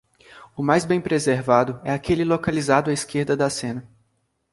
O 0.57 0.63
mais 0.63 0.83
bem 0.83 0.99
preservado 0.99 1.79
é 1.85 1.93
aquele 1.93 2.25
localizado 2.25 2.89
à 2.89 2.93
esquerda 2.93 3.37
da 3.37 3.51
cena. 3.51 3.87